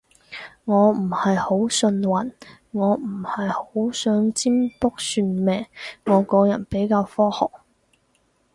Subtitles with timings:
[0.65, 2.31] 我唔係好信運，
[2.71, 5.67] 我唔係好信占卜算命，
[6.05, 7.51] 我個人比較科學